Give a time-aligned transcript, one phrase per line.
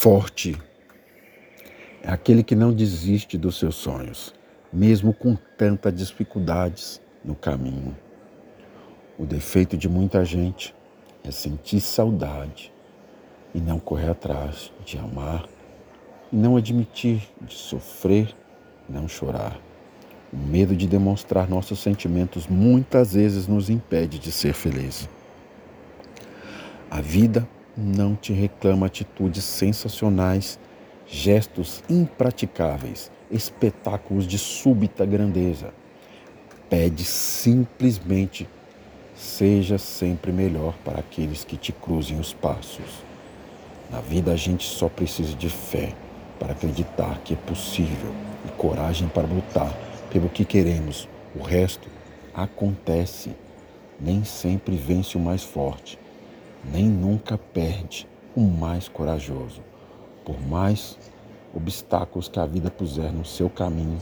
[0.00, 0.56] Forte
[2.04, 4.32] é aquele que não desiste dos seus sonhos,
[4.72, 7.96] mesmo com tantas dificuldades no caminho.
[9.18, 10.72] O defeito de muita gente
[11.24, 12.72] é sentir saudade
[13.52, 15.48] e não correr atrás de amar,
[16.32, 18.32] e não admitir de sofrer,
[18.88, 19.60] não chorar.
[20.32, 25.08] O medo de demonstrar nossos sentimentos muitas vezes nos impede de ser feliz.
[26.88, 27.48] A vida
[27.78, 30.58] não te reclama atitudes sensacionais,
[31.06, 35.72] gestos impraticáveis, espetáculos de súbita grandeza.
[36.68, 38.48] Pede simplesmente
[39.14, 43.04] seja sempre melhor para aqueles que te cruzem os passos.
[43.90, 45.94] Na vida a gente só precisa de fé
[46.38, 48.12] para acreditar que é possível
[48.44, 49.72] e coragem para lutar
[50.10, 51.08] pelo que queremos.
[51.34, 51.88] O resto
[52.34, 53.30] acontece.
[54.00, 55.98] Nem sempre vence o mais forte
[56.64, 59.62] nem nunca perde o mais corajoso.
[60.24, 60.98] Por mais
[61.54, 63.98] obstáculos que a vida puser no seu caminho,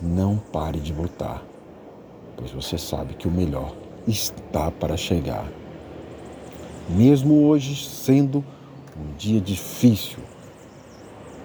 [0.00, 1.42] não pare de lutar,
[2.36, 3.74] pois você sabe que o melhor
[4.06, 5.46] está para chegar.
[6.88, 8.44] Mesmo hoje sendo
[8.96, 10.18] um dia difícil,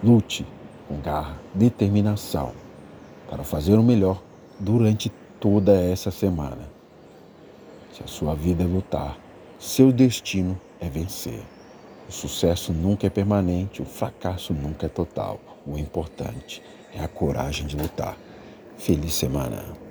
[0.04, 0.46] lute
[0.88, 2.54] com garra, determinação
[3.30, 4.22] para fazer o melhor
[4.60, 6.70] durante toda essa semana.
[7.94, 9.18] Se a sua vida é lutar,
[9.60, 11.42] seu destino é vencer.
[12.08, 15.40] O sucesso nunca é permanente, o fracasso nunca é total.
[15.66, 16.62] O importante
[16.94, 18.16] é a coragem de lutar.
[18.78, 19.87] Feliz semana.